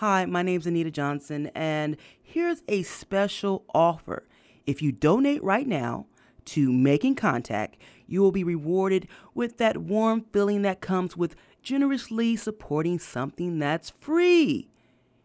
[0.00, 4.24] Hi, my name's Anita Johnson, and here's a special offer.
[4.66, 6.04] If you donate right now
[6.46, 12.36] to Making Contact, you will be rewarded with that warm feeling that comes with generously
[12.36, 14.68] supporting something that's free.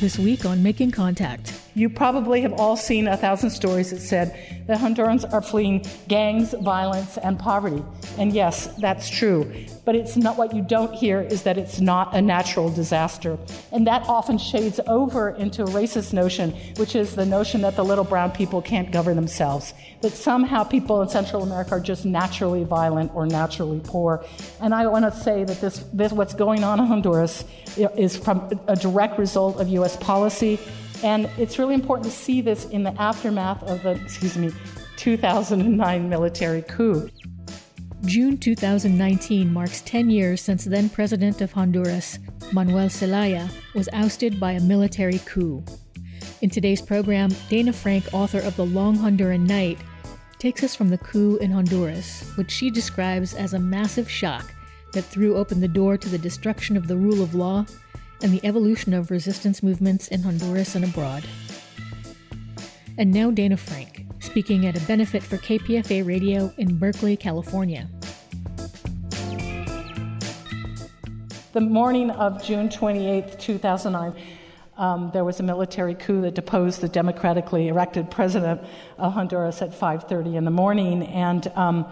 [0.02, 1.65] This week on Making Contact.
[1.76, 6.54] You probably have all seen a thousand stories that said that Hondurans are fleeing gangs,
[6.54, 7.84] violence, and poverty.
[8.18, 9.52] And yes, that's true.
[9.84, 13.38] But it's not what you don't hear is that it's not a natural disaster.
[13.74, 17.84] And that often shades over into a racist notion, which is the notion that the
[17.84, 19.74] little brown people can't govern themselves.
[20.00, 24.24] That somehow people in Central America are just naturally violent or naturally poor.
[24.62, 27.44] And I want to say that this, this what's going on in Honduras
[27.76, 29.98] is from a direct result of U.S.
[29.98, 30.58] policy
[31.06, 34.52] and it's really important to see this in the aftermath of the, excuse me,
[34.98, 37.08] 2009 military coup.
[38.06, 42.18] June 2019 marks 10 years since then President of Honduras,
[42.52, 45.64] Manuel Zelaya, was ousted by a military coup.
[46.42, 49.78] In today's program, Dana Frank, author of The Long Honduran Night,
[50.40, 54.56] takes us from the coup in Honduras, which she describes as a massive shock
[54.94, 57.64] that threw open the door to the destruction of the rule of law
[58.26, 61.24] and the evolution of resistance movements in Honduras and abroad.
[62.98, 67.88] And now Dana Frank, speaking at a benefit for KPFA Radio in Berkeley, California.
[71.54, 74.20] The morning of June 28, 2009,
[74.76, 78.60] um, there was a military coup that deposed the democratically elected president
[78.98, 81.86] of Honduras at 5:30 in the morning, and um,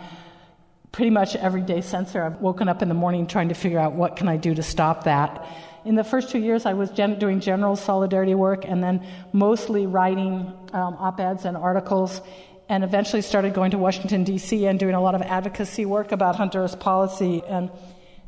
[0.91, 3.79] pretty much every day since there, I've woken up in the morning trying to figure
[3.79, 5.45] out what can I do to stop that
[5.85, 9.85] in the first two years, I was gen- doing general solidarity work and then mostly
[9.85, 12.21] writing um, op eds and articles,
[12.69, 16.35] and eventually started going to Washington, D.C., and doing a lot of advocacy work about
[16.37, 17.43] Honduras policy.
[17.47, 17.69] And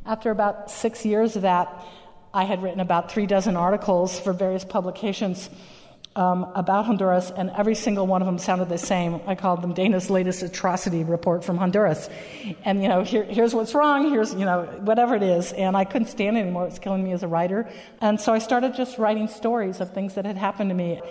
[0.06, 1.84] after about six years of that,
[2.34, 5.50] I had written about three dozen articles for various publications
[6.16, 9.20] um, about Honduras, and every single one of them sounded the same.
[9.28, 12.10] I called them Dana's latest atrocity report from Honduras.
[12.64, 15.52] And, you know, here, here's what's wrong, here's, you know, whatever it is.
[15.52, 16.64] And I couldn't stand it anymore.
[16.64, 17.70] It was killing me as a writer.
[18.00, 21.02] And so I started just writing stories of things that had happened to me.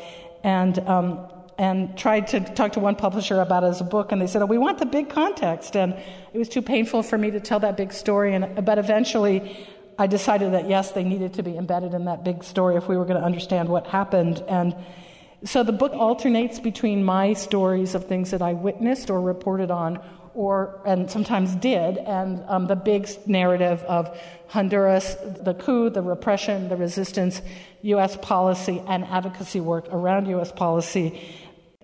[0.43, 1.27] And, um,
[1.57, 4.43] and tried to talk to one publisher about it as a book, and they said,
[4.43, 5.95] "Oh, we want the big context." And
[6.33, 8.35] it was too painful for me to tell that big story.
[8.35, 9.57] And but eventually,
[9.99, 12.97] I decided that yes, they needed to be embedded in that big story if we
[12.97, 14.43] were going to understand what happened.
[14.49, 14.75] And
[15.45, 20.01] so the book alternates between my stories of things that I witnessed or reported on,
[20.35, 24.19] or and sometimes did, and um, the big narrative of
[24.49, 27.41] Honduras, the coup, the repression, the resistance,
[27.83, 28.17] U.S.
[28.21, 30.51] policy, and advocacy work around U.S.
[30.51, 31.23] policy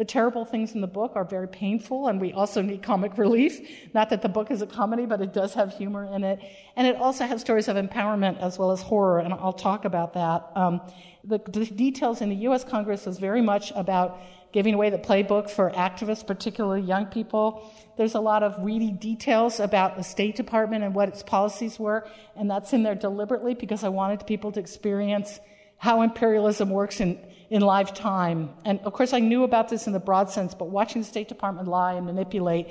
[0.00, 3.60] the terrible things in the book are very painful, and we also need comic relief.
[3.92, 6.40] Not that the book is a comedy, but it does have humor in it.
[6.74, 10.14] And it also has stories of empowerment as well as horror, and I'll talk about
[10.14, 10.52] that.
[10.54, 10.80] Um,
[11.22, 12.64] the, the details in the U.S.
[12.64, 14.18] Congress was very much about
[14.52, 17.70] giving away the playbook for activists, particularly young people.
[17.98, 22.08] There's a lot of weedy details about the State Department and what its policies were,
[22.36, 25.40] and that's in there deliberately because I wanted people to experience
[25.76, 27.18] how imperialism works in
[27.50, 28.50] in lifetime.
[28.64, 31.28] And of course, I knew about this in the broad sense, but watching the State
[31.28, 32.68] Department lie and manipulate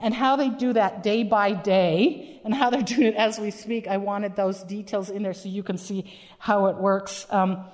[0.00, 3.50] and how they do that day by day and how they're doing it as we
[3.50, 7.26] speak, I wanted those details in there so you can see how it works.
[7.30, 7.64] Um,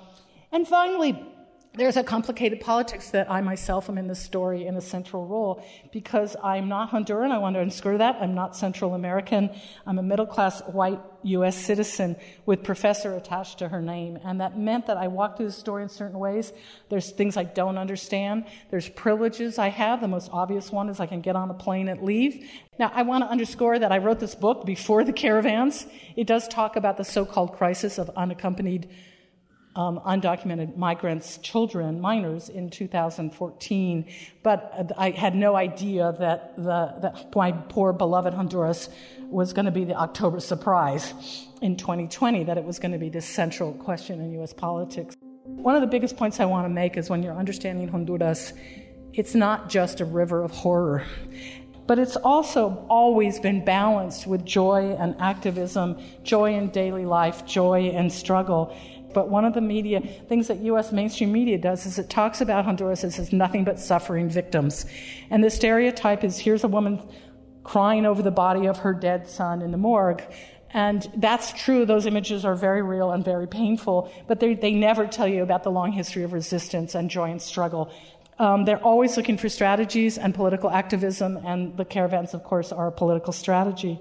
[0.51, 1.21] and finally,
[1.77, 5.65] there's a complicated politics that I myself am in the story in a central role
[5.91, 7.31] because I'm not Honduran.
[7.31, 8.17] I want to unscrew that.
[8.21, 9.49] I'm not Central American.
[9.85, 11.57] I'm a middle class white U.S.
[11.57, 12.15] citizen
[12.45, 14.17] with professor attached to her name.
[14.23, 16.53] And that meant that I walked through the story in certain ways.
[16.89, 18.45] There's things I don't understand.
[18.69, 20.01] There's privileges I have.
[20.01, 22.49] The most obvious one is I can get on a plane and leave.
[22.79, 25.87] Now, I want to underscore that I wrote this book before the caravans.
[26.15, 28.89] It does talk about the so called crisis of unaccompanied
[29.75, 34.05] um, undocumented migrants, children, minors in 2014.
[34.41, 38.89] But I had no idea that, the, that my poor beloved Honduras
[39.21, 41.13] was going to be the October surprise
[41.61, 44.53] in 2020, that it was going to be this central question in U.S.
[44.53, 45.15] politics.
[45.43, 48.53] One of the biggest points I want to make is when you're understanding Honduras,
[49.13, 51.03] it's not just a river of horror
[51.87, 57.89] but it's also always been balanced with joy and activism, joy in daily life, joy
[57.89, 58.75] and struggle.
[59.13, 60.91] But one of the media things that U.S.
[60.91, 64.85] mainstream media does is it talks about Honduras as nothing but suffering victims.
[65.29, 67.01] And the stereotype is here's a woman
[67.63, 70.21] crying over the body of her dead son in the morgue.
[70.71, 71.85] And that's true.
[71.85, 75.63] Those images are very real and very painful, but they, they never tell you about
[75.63, 77.93] the long history of resistance and joy and struggle.
[78.37, 82.87] Um, they're always looking for strategies and political activism, and the caravans, of course, are
[82.87, 83.99] a political strategy.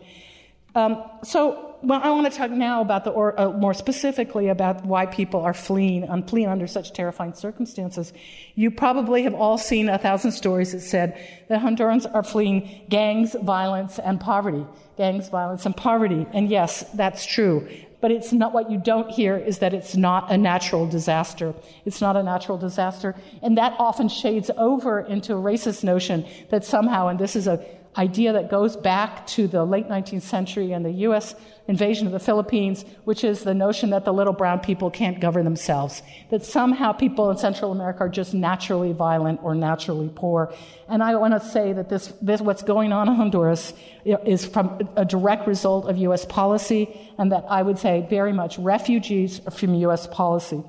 [0.75, 4.85] Um, so, well, I want to talk now about the, or uh, more specifically about
[4.85, 8.13] why people are fleeing and fleeing under such terrifying circumstances.
[8.57, 11.17] You probably have all seen a thousand stories that said
[11.49, 14.67] that Hondurans are fleeing gangs, violence, and poverty.
[14.97, 16.27] Gangs, violence, and poverty.
[16.33, 17.69] And yes, that's true.
[18.05, 21.55] But it's not what you don't hear is that it's not a natural disaster.
[21.87, 23.15] It's not a natural disaster.
[23.41, 27.65] And that often shades over into a racist notion that somehow, and this is a
[27.96, 31.35] idea that goes back to the late 19th century and the U.S.
[31.69, 35.44] invasion of the Philippines, which is the notion that the little brown people can't govern
[35.44, 40.52] themselves, that somehow people in Central America are just naturally violent or naturally poor.
[40.88, 43.73] And I want to say that this, this what's going on in Honduras
[44.05, 46.25] is from a direct result of U.S.
[46.25, 50.06] policy, and that I would say very much refugees from U.S.
[50.06, 50.62] policy.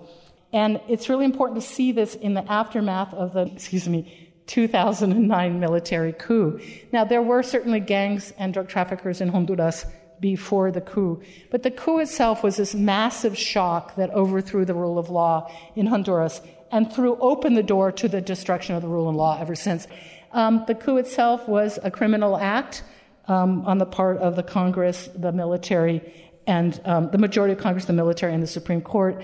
[0.54, 5.60] And it's really important to see this in the aftermath of the, excuse me, 2009
[5.60, 6.60] military coup.
[6.92, 9.86] Now, there were certainly gangs and drug traffickers in Honduras
[10.20, 11.22] before the coup,
[11.52, 15.88] but the coup itself was this massive shock that overthrew the rule of law in
[15.88, 19.56] Honduras and threw open the door to the destruction of the rule of law ever
[19.56, 19.88] since.
[20.32, 22.84] Um, the coup itself was a criminal act
[23.28, 26.02] um, on the part of the Congress, the military,
[26.48, 29.24] and um, the majority of Congress, the military, and the Supreme Court.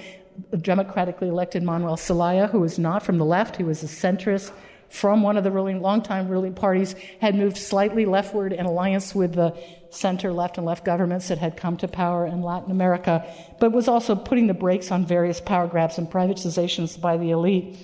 [0.61, 4.51] Democratically elected Manuel Zelaya, who was not from the left, he was a centrist
[4.91, 9.33] from one of the ruling, longtime ruling parties had moved slightly leftward in alliance with
[9.33, 9.57] the
[9.89, 13.25] center left and left governments that had come to power in Latin America,
[13.59, 17.77] but was also putting the brakes on various power grabs and privatizations by the elite.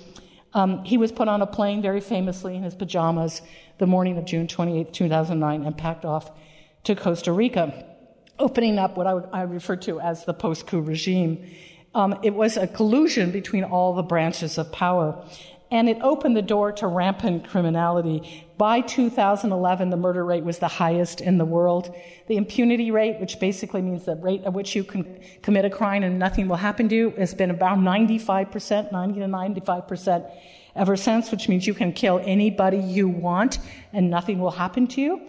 [0.52, 3.40] Um, he was put on a plane very famously in his pajamas
[3.78, 6.30] the morning of June 28, 2009, and packed off
[6.84, 7.86] to Costa Rica,
[8.38, 11.50] opening up what I, would, I refer to as the post coup regime.
[11.94, 15.24] Um, it was a collusion between all the branches of power
[15.70, 18.46] and it opened the door to rampant criminality.
[18.56, 21.94] By 2011, the murder rate was the highest in the world.
[22.26, 26.02] The impunity rate, which basically means the rate at which you can commit a crime
[26.02, 30.30] and nothing will happen to you, has been about 95%, 90 to 95%
[30.74, 33.58] ever since, which means you can kill anybody you want
[33.92, 35.20] and nothing will happen to you.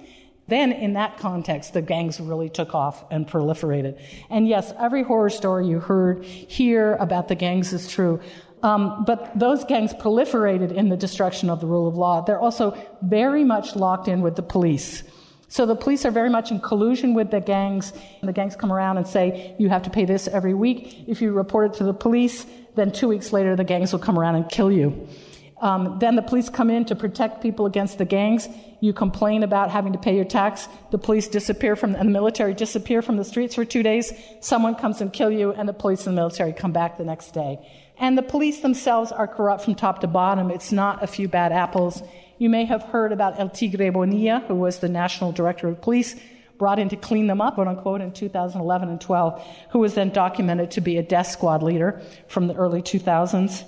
[0.49, 4.01] Then, in that context, the gangs really took off and proliferated.
[4.31, 8.19] And yes, every horror story you heard here about the gangs is true.
[8.61, 12.21] Um, but those gangs proliferated in the destruction of the rule of law.
[12.21, 15.03] They're also very much locked in with the police.
[15.47, 17.91] So the police are very much in collusion with the gangs.
[18.21, 21.05] The gangs come around and say, you have to pay this every week.
[21.07, 22.45] If you report it to the police,
[22.75, 25.07] then two weeks later the gangs will come around and kill you.
[25.61, 28.47] Um, then the police come in to protect people against the gangs.
[28.79, 30.69] You complain about having to pay your tax.
[30.91, 34.13] The police disappear from, and the military disappear from the streets for two days.
[34.39, 37.31] Someone comes and kill you, and the police and the military come back the next
[37.31, 37.59] day.
[37.99, 40.49] And the police themselves are corrupt from top to bottom.
[40.49, 42.01] It's not a few bad apples.
[42.37, 46.15] You may have heard about El Tigre Bonilla, who was the national director of police,
[46.57, 50.09] brought in to clean them up, quote unquote, in 2011 and 12, who was then
[50.09, 53.63] documented to be a death squad leader from the early 2000s.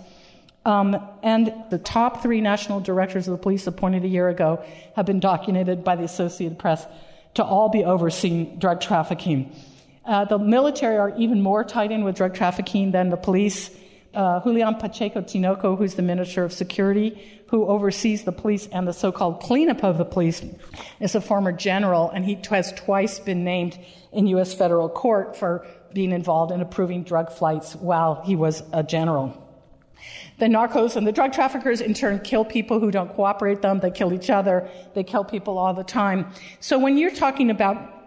[0.63, 4.63] Um, and the top three national directors of the police appointed a year ago
[4.95, 6.85] have been documented by the Associated Press
[7.33, 9.55] to all be overseeing drug trafficking.
[10.05, 13.71] Uh, the military are even more tied in with drug trafficking than the police
[14.13, 18.93] uh, Julian Pacheco Tinoco, who's the Minister of Security, who oversees the police and the
[18.93, 20.41] so called cleanup of the police,
[20.99, 23.77] is a former general, and he has twice been named
[24.11, 24.53] in U.S.
[24.53, 29.37] federal court for being involved in approving drug flights while he was a general.
[30.39, 33.79] The narcos and the drug traffickers in turn kill people who don't cooperate them.
[33.79, 34.67] They kill each other.
[34.95, 36.31] They kill people all the time.
[36.59, 38.00] So when you're talking about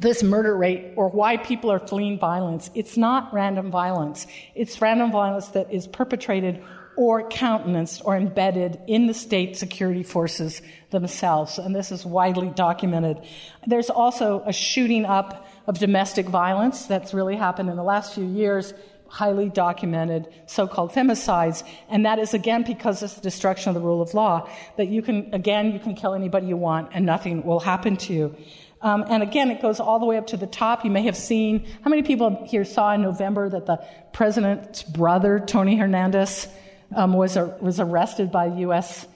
[0.00, 2.70] this murder rate or why people are fleeing violence.
[2.74, 4.26] It's not random violence.
[4.54, 6.62] It's random violence that is perpetrated
[6.96, 11.58] or countenanced or embedded in the state security forces themselves.
[11.58, 13.18] And this is widely documented.
[13.66, 18.26] There's also a shooting up of domestic violence that's really happened in the last few
[18.26, 18.74] years
[19.08, 24.02] highly documented so-called femicides and that is again because of the destruction of the rule
[24.02, 27.60] of law that you can again you can kill anybody you want and nothing will
[27.60, 28.36] happen to you
[28.80, 30.84] um, and again, it goes all the way up to the top.
[30.84, 35.40] You may have seen, how many people here saw in November that the president's brother,
[35.40, 36.48] Tony Hernandez,
[36.94, 39.06] um, was, a, was arrested by the U.S.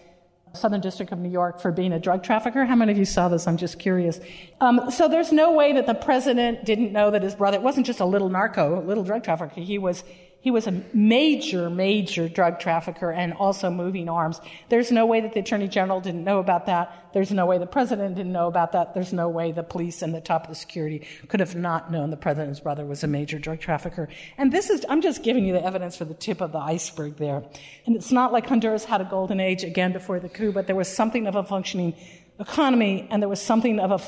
[0.54, 2.64] Southern District of New York for being a drug trafficker?
[2.64, 3.46] How many of you saw this?
[3.46, 4.20] I'm just curious.
[4.60, 7.86] Um, so there's no way that the president didn't know that his brother, it wasn't
[7.86, 9.60] just a little narco, a little drug trafficker.
[9.60, 10.04] He was,
[10.42, 14.40] He was a major, major drug trafficker and also moving arms.
[14.70, 17.10] There's no way that the Attorney General didn't know about that.
[17.14, 18.92] There's no way the President didn't know about that.
[18.92, 22.10] There's no way the police and the top of the security could have not known
[22.10, 24.08] the President's brother was a major drug trafficker.
[24.36, 27.18] And this is, I'm just giving you the evidence for the tip of the iceberg
[27.18, 27.44] there.
[27.86, 30.74] And it's not like Honduras had a golden age again before the coup, but there
[30.74, 31.94] was something of a functioning
[32.40, 34.00] economy and there was something of a,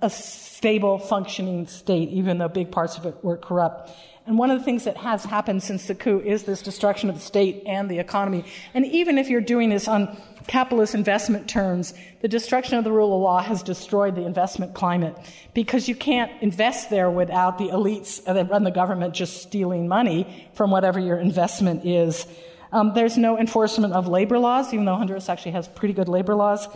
[0.00, 3.90] a stable, functioning state, even though big parts of it were corrupt.
[4.24, 7.16] And one of the things that has happened since the coup is this destruction of
[7.16, 8.44] the state and the economy.
[8.72, 13.16] And even if you're doing this on capitalist investment terms, the destruction of the rule
[13.16, 15.16] of law has destroyed the investment climate
[15.54, 20.48] because you can't invest there without the elites that run the government just stealing money
[20.54, 22.24] from whatever your investment is.
[22.70, 26.36] Um, there's no enforcement of labor laws, even though Honduras actually has pretty good labor
[26.36, 26.68] laws.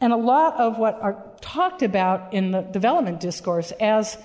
[0.00, 4.16] And a lot of what are talked about in the development discourse as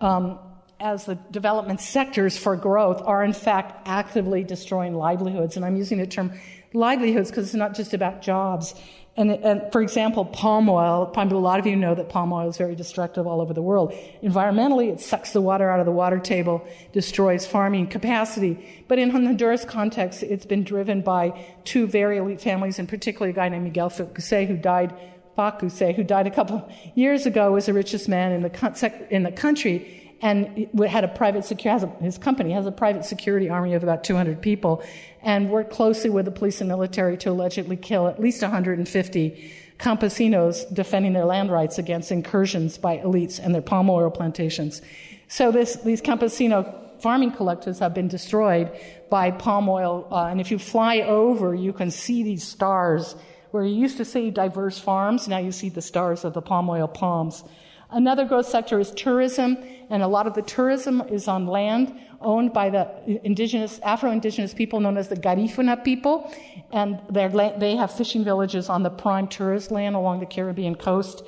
[0.00, 0.38] um,
[0.80, 5.56] as the development sectors for growth are in fact actively destroying livelihoods.
[5.56, 6.32] And I'm using the term
[6.72, 8.74] livelihoods because it's not just about jobs.
[9.16, 12.48] And, and, for example, palm oil, probably a lot of you know that palm oil
[12.48, 13.92] is very destructive all over the world.
[14.22, 18.84] Environmentally, it sucks the water out of the water table, destroys farming capacity.
[18.88, 23.34] But in Honduras context, it's been driven by two very elite families, and particularly a
[23.34, 24.94] guy named Miguel Facussé, who died,
[25.40, 29.32] Facussé, who died a couple years ago, was the richest man in the, in the
[29.32, 34.04] country and had a private security, his company has a private security army of about
[34.04, 34.82] 200 people,
[35.22, 40.74] and worked closely with the police and military to allegedly kill at least 150 campesinos
[40.74, 44.82] defending their land rights against incursions by elites and their palm oil plantations.
[45.28, 48.70] So this, these campesino farming collectives have been destroyed
[49.08, 53.16] by palm oil, uh, and if you fly over, you can see these stars.
[53.50, 56.68] Where you used to see diverse farms, now you see the stars of the palm
[56.70, 57.42] oil palms.
[57.90, 59.58] Another growth sector is tourism,
[59.90, 64.78] and a lot of the tourism is on land owned by the indigenous, Afro-indigenous people
[64.78, 66.32] known as the Garifuna people,
[66.70, 71.24] and they have fishing villages on the prime tourist land along the Caribbean coast,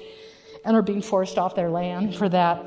[0.64, 2.64] and are being forced off their land for that.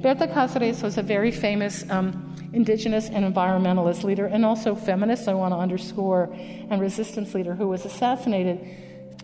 [0.00, 5.34] Berta Cáceres was a very famous um, indigenous and environmentalist leader, and also feminist, I
[5.34, 6.34] want to underscore,
[6.70, 8.66] and resistance leader who was assassinated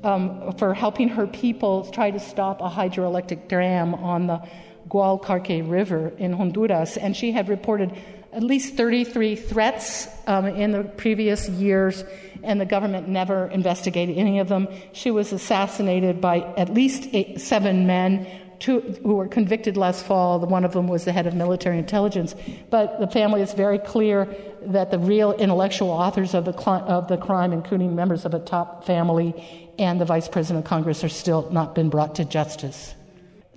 [0.05, 4.47] um, for helping her people try to stop a hydroelectric dam on the
[4.89, 6.99] Gualcarque River in Honduras.
[6.99, 7.97] And she had reported
[8.33, 12.05] at least 33 threats um, in the previous years,
[12.43, 14.69] and the government never investigated any of them.
[14.93, 18.27] She was assassinated by at least eight, seven men
[18.59, 20.39] two who were convicted last fall.
[20.41, 22.35] One of them was the head of military intelligence.
[22.71, 27.17] But the family is very clear that the real intellectual authors of the, of the
[27.17, 29.35] crime, including members of a top family
[29.79, 32.95] and the vice president of Congress, are still not been brought to justice.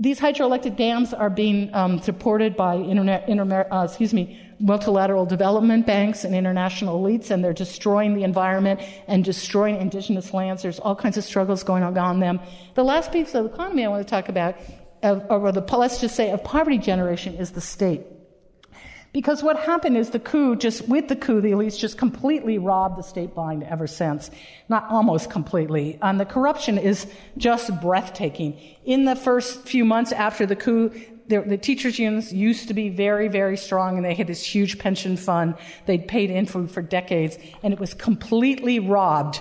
[0.02, 5.86] These hydroelectric dams are being um, supported by internet, inter, uh, excuse me, multilateral development
[5.86, 10.62] banks and international elites, and they're destroying the environment and destroying indigenous lands.
[10.62, 12.40] There's all kinds of struggles going on on them.
[12.76, 14.56] The last piece of the economy I want to talk about
[15.04, 18.02] of, or the, let's just say, of poverty generation is the state.
[19.12, 23.00] Because what happened is the coup, just with the coup, the elites just completely robbed
[23.00, 24.30] the state blind ever since.
[24.68, 25.98] Not almost completely.
[26.02, 28.60] And the corruption is just breathtaking.
[28.86, 30.92] In the first few months after the coup,
[31.28, 34.78] the, the, teachers' unions used to be very, very strong, and they had this huge
[34.78, 39.40] pension fund they'd paid in for, for decades, and it was completely robbed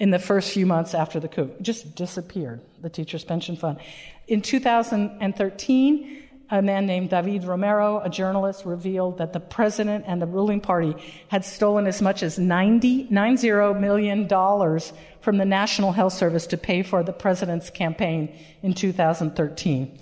[0.00, 1.50] in the first few months after the coup.
[1.60, 3.78] Just disappeared, the teachers' pension fund.
[4.26, 10.26] In 2013, a man named David Romero, a journalist, revealed that the president and the
[10.26, 10.96] ruling party
[11.28, 14.26] had stolen as much as 90, $90 million
[15.20, 19.98] from the National Health Service to pay for the president's campaign in 2013.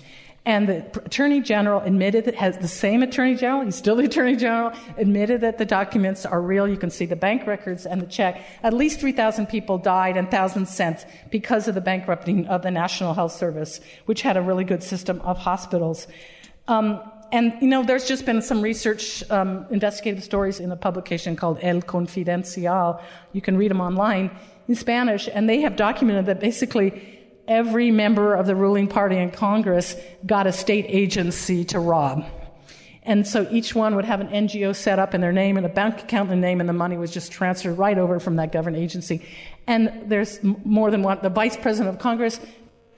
[0.49, 4.35] And the attorney general admitted that has the same attorney general, he's still the attorney
[4.35, 6.67] general, admitted that the documents are real.
[6.67, 8.43] You can see the bank records and the check.
[8.63, 13.13] At least 3,000 people died and thousands cents because of the bankrupting of the National
[13.13, 16.07] Health Service, which had a really good system of hospitals.
[16.67, 16.99] Um,
[17.31, 21.59] and you know, there's just been some research, um, investigative stories in a publication called
[21.61, 23.03] El Confidencial.
[23.35, 24.31] You can read them online
[24.67, 27.18] in Spanish, and they have documented that basically
[27.49, 32.25] every member of the ruling party in Congress got a state agency to rob.
[33.03, 35.71] And so each one would have an NGO set up in their name and a
[35.71, 38.53] bank account in their name, and the money was just transferred right over from that
[38.53, 39.25] government agency.
[39.67, 41.19] And there's more than one.
[41.23, 42.39] The vice president of Congress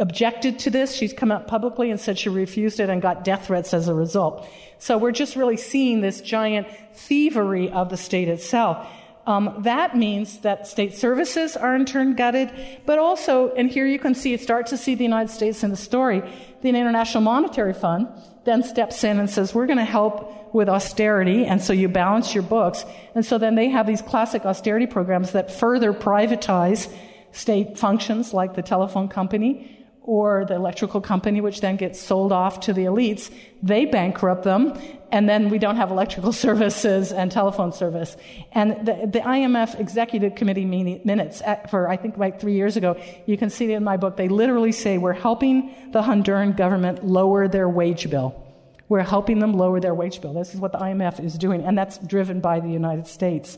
[0.00, 0.96] objected to this.
[0.96, 3.94] She's come out publicly and said she refused it and got death threats as a
[3.94, 4.48] result.
[4.78, 8.88] So we're just really seeing this giant thievery of the state itself.
[9.26, 12.50] Um, that means that state services are in turn gutted,
[12.86, 15.70] but also, and here you can see, it start to see the United States in
[15.70, 16.22] the story,
[16.62, 18.08] the International Monetary Fund
[18.44, 22.34] then steps in and says, we're going to help with austerity, and so you balance
[22.34, 22.84] your books.
[23.14, 26.92] And so then they have these classic austerity programs that further privatize
[27.32, 32.60] state functions like the telephone company or the electrical company, which then gets sold off
[32.60, 33.30] to the elites.
[33.62, 34.76] They bankrupt them,
[35.12, 38.16] and then we don't have electrical services and telephone service.
[38.52, 43.36] And the, the IMF Executive Committee minutes for, I think, like three years ago, you
[43.36, 47.48] can see it in my book, they literally say we're helping the Honduran government lower
[47.48, 48.46] their wage bill.
[48.88, 50.34] We're helping them lower their wage bill.
[50.34, 53.56] This is what the IMF is doing, and that's driven by the United States.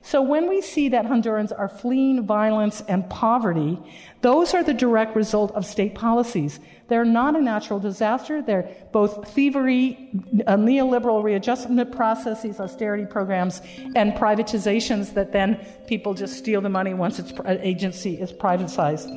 [0.00, 3.78] So when we see that Hondurans are fleeing violence and poverty,
[4.22, 6.60] those are the direct result of state policies.
[6.86, 8.40] They're not a natural disaster.
[8.40, 10.10] They're both thievery,
[10.46, 13.60] uh, neoliberal readjustment processes, austerity programs,
[13.96, 19.08] and privatizations that then people just steal the money once its uh, agency is privatized.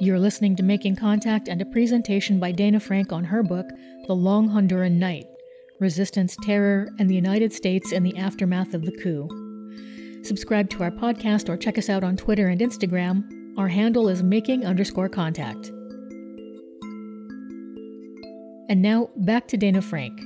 [0.00, 3.66] You're listening to Making Contact and a presentation by Dana Frank on her book,
[4.06, 5.26] The Long Honduran Night
[5.80, 9.28] resistance, terror, and the United States in the aftermath of the coup.
[10.22, 13.24] Subscribe to our podcast or check us out on Twitter and Instagram.
[13.56, 15.68] Our handle is making underscore contact.
[18.68, 20.20] And now back to Dana Frank.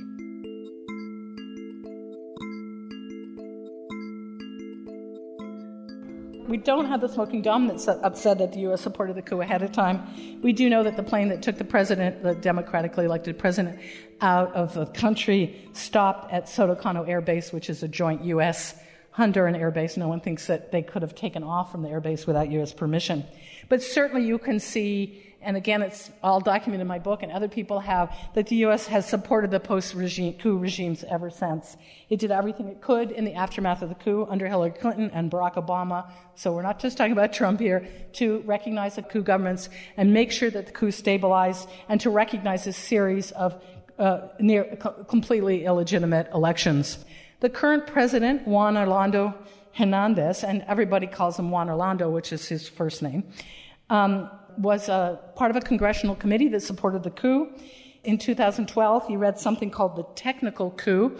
[6.53, 8.81] We don't have the smoking gun that's upset that the U.S.
[8.81, 10.39] supported the coup ahead of time.
[10.43, 13.79] We do know that the plane that took the president, the democratically elected president,
[14.21, 18.75] out of the country stopped at Soto Cano Air Base, which is a joint U.S.
[19.17, 19.97] Honduran air base.
[19.97, 22.73] No one thinks that they could have taken off from the airbase without U.S.
[22.73, 23.23] permission.
[23.69, 27.47] But certainly you can see and again, it's all documented in my book, and other
[27.47, 28.87] people have, that the U.S.
[28.87, 31.75] has supported the post-regime coup regimes ever since.
[32.09, 35.29] It did everything it could in the aftermath of the coup under Hillary Clinton and
[35.29, 36.09] Barack Obama.
[36.35, 40.31] So we're not just talking about Trump here, to recognize the coup governments and make
[40.31, 43.61] sure that the coup stabilized, and to recognize a series of
[43.99, 44.63] uh, near
[45.07, 47.03] completely illegitimate elections.
[47.43, 49.33] The current president, Juan Orlando
[49.73, 53.25] Hernandez, and everybody calls him Juan Orlando, which is his first name.
[53.89, 57.49] Um, was a part of a congressional committee that supported the coup.
[58.05, 61.19] In 2012, he read something called the technical coup,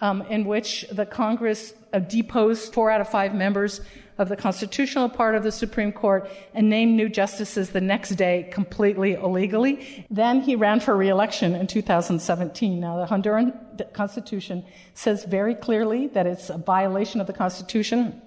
[0.00, 3.80] um, in which the Congress uh, deposed four out of five members
[4.18, 8.48] of the constitutional part of the Supreme Court and named new justices the next day
[8.52, 10.06] completely illegally.
[10.10, 12.80] Then he ran for reelection in 2017.
[12.80, 18.22] Now, the Honduran Constitution says very clearly that it's a violation of the Constitution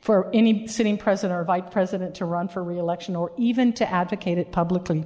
[0.00, 4.38] for any sitting president or vice president to run for reelection or even to advocate
[4.38, 5.04] it publicly.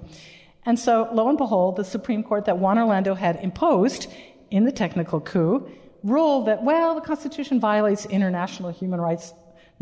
[0.64, 4.12] And so, lo and behold, the Supreme Court that Juan Orlando had imposed
[4.50, 5.68] in the technical coup
[6.04, 9.32] ruled that, well, the Constitution violates international human rights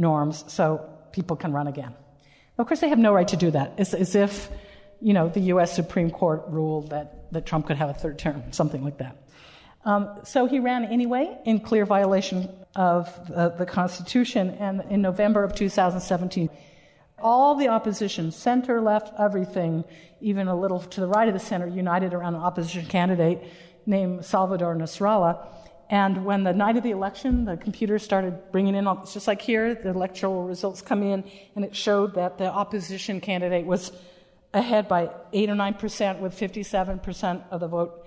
[0.01, 1.95] norms, so people can run again.
[2.59, 3.75] Of course, they have no right to do that.
[3.79, 4.49] It's as if,
[5.01, 5.75] you know, the U.S.
[5.75, 9.17] Supreme Court ruled that, that Trump could have a third term, something like that.
[9.85, 14.51] Um, so he ran anyway in clear violation of uh, the Constitution.
[14.61, 16.51] And in November of 2017,
[17.19, 19.85] all the opposition, center, left, everything,
[20.21, 23.43] even a little to the right of the center, united around an opposition candidate
[23.87, 25.47] named Salvador Nasralla.
[25.90, 29.42] And when the night of the election, the computers started bringing in, it's just like
[29.42, 31.24] here, the electoral results come in,
[31.57, 33.90] and it showed that the opposition candidate was
[34.55, 38.07] ahead by 8 or 9 percent with 57 percent of the vote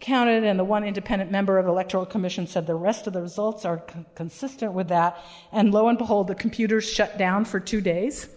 [0.00, 3.22] counted, and the one independent member of the Electoral Commission said the rest of the
[3.22, 3.84] results are
[4.16, 5.16] consistent with that.
[5.52, 8.28] And lo and behold, the computers shut down for two days.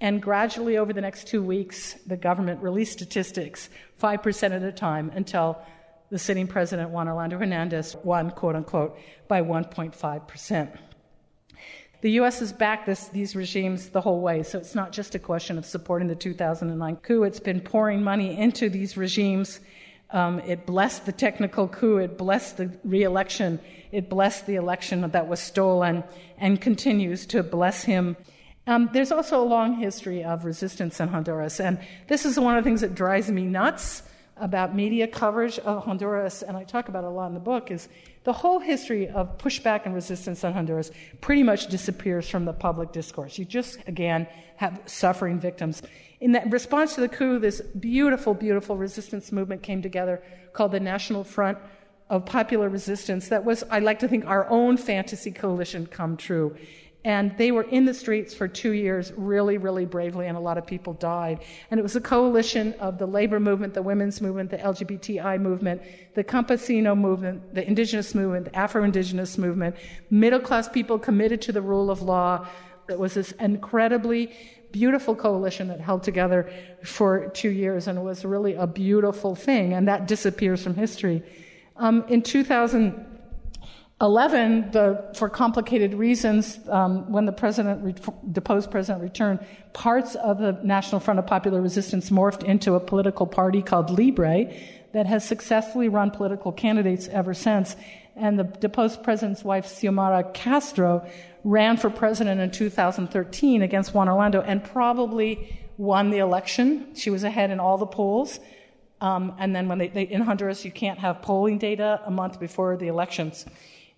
[0.00, 3.68] And gradually, over the next two weeks, the government released statistics,
[4.02, 5.62] 5% at a time, until
[6.10, 10.78] the sitting president, Juan Orlando Hernandez, won, quote unquote, by 1.5%.
[12.02, 12.38] The U.S.
[12.40, 15.64] has backed this, these regimes the whole way, so it's not just a question of
[15.64, 17.24] supporting the 2009 coup.
[17.24, 19.60] It's been pouring money into these regimes
[20.10, 21.98] um, it blessed the technical coup.
[21.98, 23.60] It blessed the reelection.
[23.90, 26.04] It blessed the election that was stolen
[26.38, 28.16] and continues to bless him.
[28.68, 31.60] Um, there's also a long history of resistance in Honduras.
[31.60, 34.02] And this is one of the things that drives me nuts
[34.38, 37.70] about media coverage of Honduras, and I talk about it a lot in the book,
[37.70, 37.88] is
[38.24, 42.92] the whole history of pushback and resistance in Honduras pretty much disappears from the public
[42.92, 43.38] discourse.
[43.38, 45.82] You just, again, have suffering victims.
[46.20, 50.22] In that response to the coup, this beautiful, beautiful resistance movement came together
[50.52, 51.58] called the National Front
[52.08, 53.28] of Popular Resistance.
[53.28, 56.56] That was, I like to think, our own fantasy coalition come true.
[57.06, 60.58] And they were in the streets for two years, really, really bravely, and a lot
[60.58, 61.38] of people died.
[61.70, 65.82] And it was a coalition of the labor movement, the women's movement, the LGBTI movement,
[66.14, 69.76] the campesino movement, the indigenous movement, the Afro indigenous movement,
[70.10, 72.44] middle class people committed to the rule of law.
[72.88, 74.36] It was this incredibly
[74.72, 76.50] beautiful coalition that held together
[76.82, 81.22] for two years, and it was really a beautiful thing, and that disappears from history.
[81.76, 83.15] Um, in 2000,
[84.02, 87.94] 11, the, for complicated reasons, um, when the president, re-
[88.30, 89.40] deposed president returned,
[89.72, 94.52] parts of the National Front of Popular Resistance morphed into a political party called Libre
[94.92, 97.74] that has successfully run political candidates ever since.
[98.14, 101.08] And the deposed president's wife, Xiomara Castro,
[101.42, 106.94] ran for president in 2013 against Juan Orlando and probably won the election.
[106.94, 108.40] She was ahead in all the polls.
[109.00, 112.38] Um, and then when they, they, in Honduras, you can't have polling data a month
[112.40, 113.46] before the elections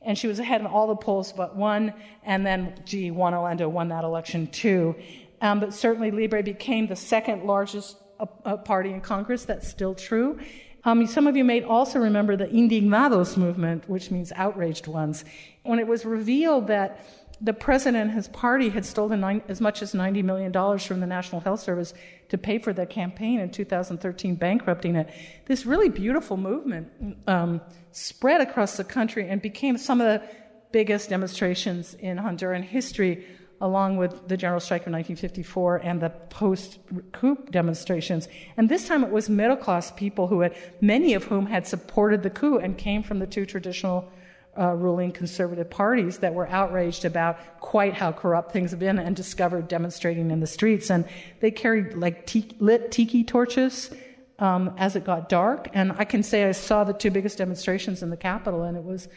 [0.02, 1.92] and she was ahead in all the polls but one,
[2.24, 4.94] and then, gee, Juan Orlando won that election too.
[5.40, 9.44] Um, but certainly Libre became the second largest uh, uh, party in Congress.
[9.44, 10.38] That's still true.
[10.84, 15.24] Um, some of you may also remember the Indignados movement, which means outraged ones.
[15.62, 17.04] When it was revealed that
[17.40, 21.06] the president and his party had stolen nine, as much as $90 million from the
[21.06, 21.94] National Health Service
[22.30, 25.08] to pay for their campaign in 2013, bankrupting it.
[25.46, 26.88] This really beautiful movement
[27.26, 27.60] um,
[27.92, 30.28] spread across the country and became some of the
[30.72, 33.24] biggest demonstrations in Honduran history,
[33.60, 36.78] along with the general strike of 1954 and the post
[37.12, 38.28] coup demonstrations.
[38.56, 42.22] And this time it was middle class people who had, many of whom had supported
[42.22, 44.10] the coup and came from the two traditional
[44.58, 49.14] uh, ruling conservative parties that were outraged about quite how corrupt things have been and
[49.14, 50.90] discovered demonstrating in the streets.
[50.90, 51.04] And
[51.40, 53.90] they carried like lit tiki torches
[54.38, 55.68] um, as it got dark.
[55.74, 58.84] And I can say I saw the two biggest demonstrations in the Capitol, and it
[58.84, 59.08] was.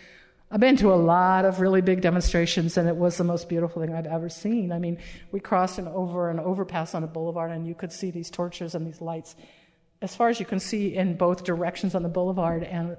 [0.53, 3.81] I've been to a lot of really big demonstrations, and it was the most beautiful
[3.81, 4.73] thing I've ever seen.
[4.73, 4.97] I mean,
[5.31, 8.75] we crossed an over an overpass on a boulevard, and you could see these torches
[8.75, 9.37] and these lights
[10.01, 12.63] as far as you can see in both directions on the boulevard.
[12.63, 12.97] And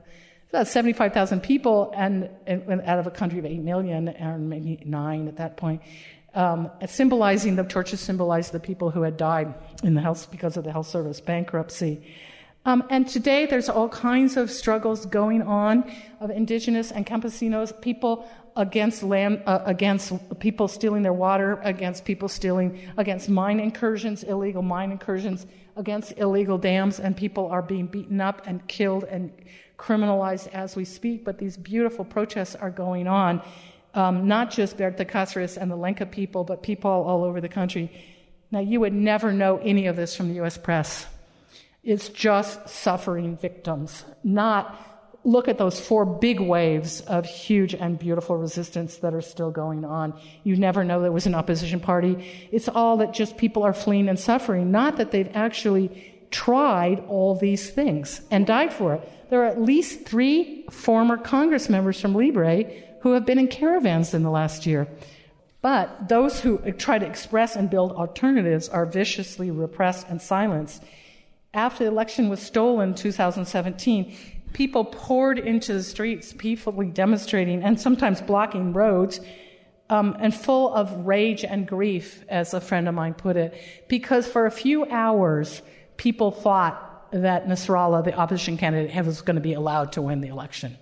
[0.52, 5.28] about 75,000 people, and, and, out of a country of 8 million, and maybe 9
[5.28, 5.80] at that point.
[6.34, 10.64] Um, symbolizing the torches symbolized the people who had died in the health because of
[10.64, 12.02] the health service bankruptcy.
[12.66, 18.30] Um, and today there's all kinds of struggles going on of indigenous and campesinos, people
[18.54, 24.62] against land, uh, against people stealing their water, against people stealing, against mine incursions, illegal
[24.62, 29.32] mine incursions, against illegal dams, and people are being beaten up and killed and
[29.82, 33.42] criminalized as we speak, but these beautiful protests are going on.
[33.94, 37.90] Um, not just Berta Cáceres and the Lenca people, but people all over the country.
[38.50, 41.06] Now, you would never know any of this from the US press.
[41.82, 44.78] It's just suffering victims, not
[45.24, 49.84] look at those four big waves of huge and beautiful resistance that are still going
[49.84, 50.18] on.
[50.42, 52.48] You never know there was an opposition party.
[52.50, 57.34] It's all that just people are fleeing and suffering, not that they've actually tried all
[57.34, 59.30] these things and died for it.
[59.30, 62.64] There are at least three former Congress members from Libre
[63.02, 64.88] who have been in caravans in the last year.
[65.60, 70.82] But those who try to express and build alternatives are viciously repressed and silenced.
[71.54, 74.16] After the election was stolen in 2017,
[74.52, 79.20] people poured into the streets, peacefully demonstrating and sometimes blocking roads,
[79.88, 83.54] um, and full of rage and grief, as a friend of mine put it,
[83.88, 85.60] because for a few hours,
[85.96, 90.28] people thought that Nasralla, the opposition candidate, was going to be allowed to win the
[90.28, 90.78] election.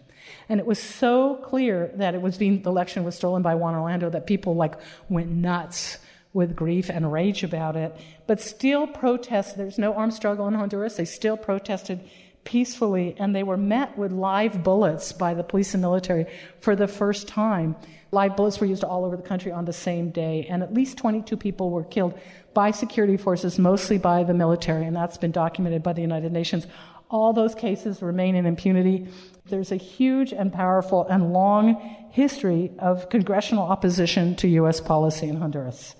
[0.48, 3.74] And it was so clear that it was being, the election was stolen by Juan
[3.74, 4.74] Orlando that people like
[5.08, 5.98] went nuts
[6.32, 7.96] with grief and rage about it.
[8.26, 9.56] But still protest.
[9.56, 10.96] There's no armed struggle in Honduras.
[10.96, 12.00] They still protested
[12.44, 16.26] peacefully and they were met with live bullets by the police and military
[16.60, 17.76] for the first time.
[18.12, 20.98] Live bullets were used all over the country on the same day, and at least
[20.98, 22.18] 22 people were killed
[22.54, 26.66] by security forces, mostly by the military, and that's been documented by the United Nations.
[27.08, 29.08] All those cases remain in impunity.
[29.46, 31.74] There's a huge and powerful and long
[32.10, 34.80] history of congressional opposition to U.S.
[34.80, 35.96] policy in Honduras.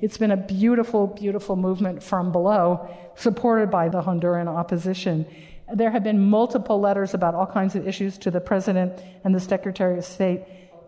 [0.00, 5.26] It's been a beautiful, beautiful movement from below, supported by the Honduran opposition.
[5.72, 9.40] There have been multiple letters about all kinds of issues to the President and the
[9.40, 10.42] Secretary of State,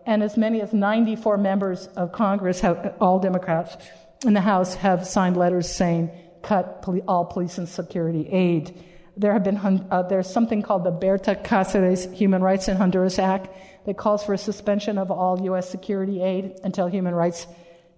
[0.05, 3.77] and as many as 94 members of Congress, have, all Democrats,
[4.25, 6.11] in the House have signed letters saying
[6.41, 8.83] cut poli- all police and security aid.
[9.17, 13.49] There have been uh, there's something called the Berta Cáceres Human Rights in Honduras Act
[13.85, 15.69] that calls for a suspension of all U.S.
[15.69, 17.47] security aid until human rights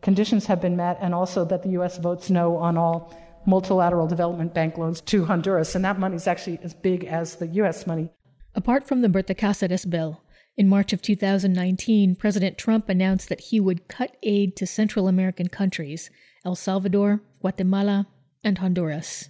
[0.01, 1.97] conditions have been met, and also that the U.S.
[1.97, 3.13] votes no on all
[3.45, 7.47] multilateral development bank loans to Honduras, and that money is actually as big as the
[7.47, 7.87] U.S.
[7.87, 8.09] money.
[8.53, 10.21] Apart from the Berta Cáceres bill,
[10.57, 15.49] In March of 2019, President Trump announced that he would cut aid to Central American
[15.49, 16.09] countries
[16.43, 18.07] El Salvador, Guatemala,
[18.43, 19.29] and Honduras.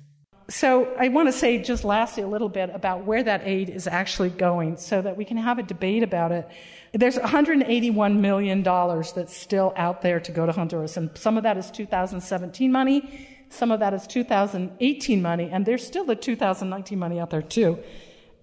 [0.49, 3.87] So, I want to say just lastly a little bit about where that aid is
[3.87, 6.47] actually going so that we can have a debate about it.
[6.93, 11.57] There's $181 million that's still out there to go to Honduras, and some of that
[11.57, 17.19] is 2017 money, some of that is 2018 money, and there's still the 2019 money
[17.19, 17.77] out there too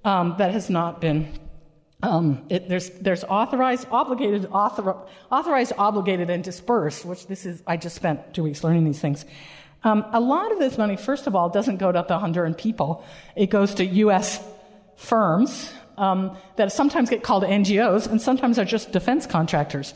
[0.04, 1.32] um, that has not been
[2.04, 4.94] um, it, there's, there's authorized, obligated, author,
[5.32, 9.24] authorized, obligated, and dispersed, which this is, I just spent two weeks learning these things.
[9.84, 13.04] Um, a lot of this money, first of all, doesn't go to the Honduran people.
[13.34, 14.38] It goes to U.S.
[14.96, 19.94] firms um, that sometimes get called NGOs and sometimes are just defense contractors.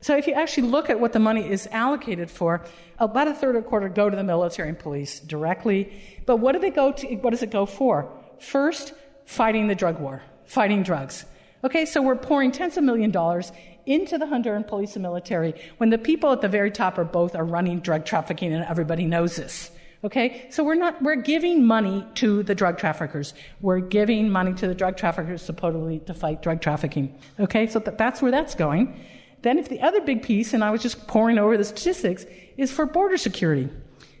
[0.00, 2.64] So if you actually look at what the money is allocated for,
[3.00, 5.92] about a third or quarter go to the military and police directly.
[6.26, 7.16] But what do they go to?
[7.16, 8.08] What does it go for?
[8.38, 8.92] First,
[9.24, 11.24] fighting the drug war fighting drugs.
[11.62, 13.52] Okay, so we're pouring tens of million dollars
[13.86, 17.34] into the Honduran police and military when the people at the very top are both
[17.34, 19.70] are running drug trafficking and everybody knows this.
[20.04, 23.34] Okay, so we're not we're giving money to the drug traffickers.
[23.60, 27.18] We're giving money to the drug traffickers supposedly to fight drug trafficking.
[27.40, 29.00] Okay, so th- that's where that's going.
[29.42, 32.72] Then, if the other big piece, and I was just pouring over the statistics, is
[32.72, 33.68] for border security.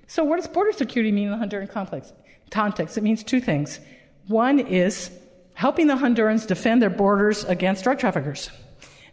[0.06, 2.12] So, what does border security mean in the Honduran complex?
[2.50, 2.96] context?
[2.96, 3.78] It means two things.
[4.26, 5.10] One is
[5.58, 8.48] helping the Hondurans defend their borders against drug traffickers.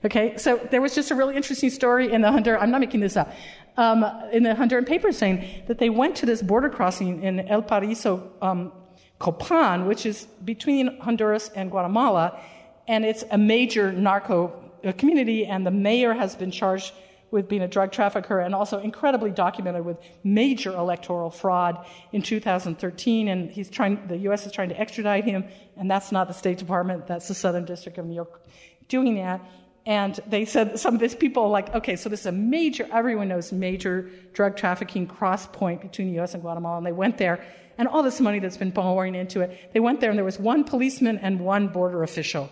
[0.06, 3.00] Okay, so there was just a really interesting story in the Honduran, I'm not making
[3.00, 3.34] this up,
[3.78, 7.64] um, in the Honduran paper saying that they went to this border crossing in El
[7.64, 8.72] Paraíso um,
[9.18, 12.40] Copan, which is between Honduras and Guatemala,
[12.88, 14.54] and it's a major narco
[14.84, 16.94] uh, community, and the mayor has been charged
[17.36, 23.28] with being a drug trafficker and also incredibly documented with major electoral fraud in 2013.
[23.28, 24.46] And he's trying, the U.S.
[24.46, 25.44] is trying to extradite him,
[25.76, 28.42] and that's not the State Department, that's the Southern District of New York
[28.88, 29.42] doing that.
[29.86, 33.28] And they said some of these people like, okay, so this is a major, everyone
[33.28, 36.34] knows major drug trafficking cross point between the U.S.
[36.34, 36.78] and Guatemala.
[36.78, 37.46] And they went there,
[37.78, 40.40] and all this money that's been pouring into it, they went there, and there was
[40.40, 42.50] one policeman and one border official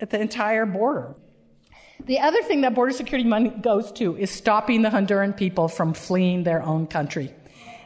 [0.00, 1.14] at the entire border.
[2.04, 5.94] The other thing that border security money goes to is stopping the Honduran people from
[5.94, 7.32] fleeing their own country.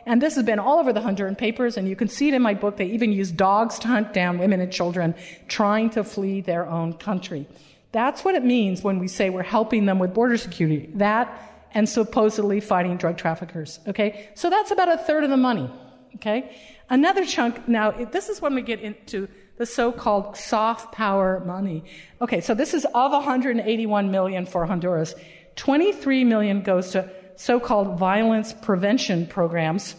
[0.06, 2.42] And this has been all over the Honduran papers, and you can see it in
[2.42, 2.76] my book.
[2.76, 5.14] They even use dogs to hunt down women and children
[5.46, 7.46] trying to flee their own country.
[7.92, 10.90] That's what it means when we say we're helping them with border security.
[10.94, 13.78] That and supposedly fighting drug traffickers.
[13.86, 14.28] Okay?
[14.34, 15.70] So that's about a third of the money.
[16.16, 16.56] Okay?
[16.88, 19.28] Another chunk, now, this is when we get into
[19.60, 21.84] the so-called soft power money.
[22.22, 25.14] Okay, so this is of 181 million for Honduras.
[25.56, 29.96] 23 million goes to so-called violence prevention programs.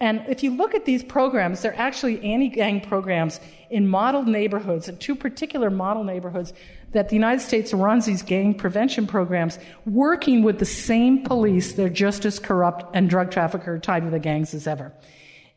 [0.00, 3.38] And if you look at these programs, they're actually anti-gang programs
[3.70, 6.52] in model neighborhoods, in two particular model neighborhoods
[6.90, 11.74] that the United States runs these gang prevention programs, working with the same police.
[11.74, 14.92] They're just as corrupt and drug trafficker tied to the gangs as ever.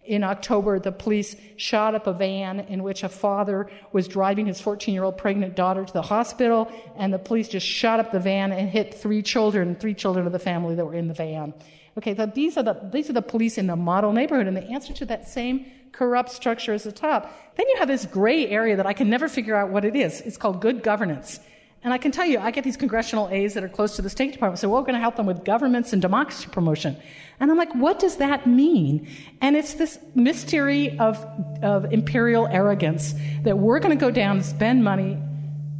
[0.06, 4.60] In October, the police shot up a van in which a father was driving his
[4.60, 8.20] 14 year old pregnant daughter to the hospital, and the police just shot up the
[8.20, 11.54] van and hit three children, three children of the family that were in the van.
[11.98, 14.64] Okay, so these are the, these are the police in the model neighborhood, and the
[14.64, 17.32] answer to that same corrupt structure is the top.
[17.56, 20.20] Then you have this gray area that I can never figure out what it is.
[20.22, 21.40] It's called good governance.
[21.84, 24.10] And I can tell you, I get these congressional aides that are close to the
[24.10, 26.96] State Department say, well, we're going to help them with governments and democracy promotion.
[27.40, 29.08] And I'm like, what does that mean?
[29.42, 31.18] And it's this mystery of,
[31.62, 35.18] of imperial arrogance that we're going to go down and spend money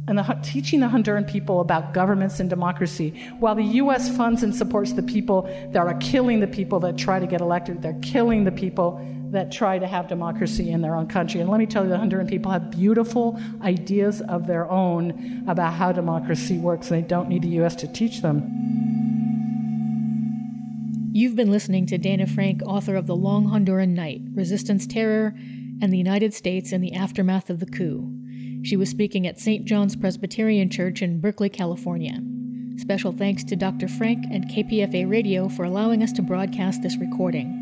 [0.06, 4.14] and the, teaching the Honduran people about governments and democracy, while the U.S.
[4.14, 7.80] funds and supports the people that are killing the people that try to get elected.
[7.80, 11.40] They're killing the people that try to have democracy in their own country.
[11.40, 15.72] And let me tell you, the Honduran people have beautiful ideas of their own about
[15.72, 16.88] how democracy works.
[16.88, 17.74] They don't need the U.S.
[17.76, 18.42] to teach them.
[21.12, 25.34] You've been listening to Dana Frank, author of The Long Honduran Night Resistance Terror
[25.80, 28.23] and the United States in the Aftermath of the Coup.
[28.64, 29.66] She was speaking at St.
[29.66, 32.18] John's Presbyterian Church in Berkeley, California.
[32.78, 33.88] Special thanks to Dr.
[33.88, 37.60] Frank and KPFA Radio for allowing us to broadcast this recording.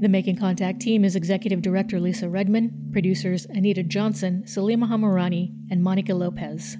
[0.00, 5.82] The Making Contact team is Executive Director Lisa Rudman, producers Anita Johnson, Salima Hamirani, and
[5.82, 6.78] Monica Lopez,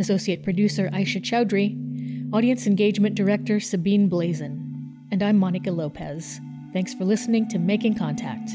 [0.00, 6.40] Associate Producer Aisha Chowdhury, Audience Engagement Director Sabine Blazin, and I'm Monica Lopez.
[6.72, 8.50] Thanks for listening to Making Contact.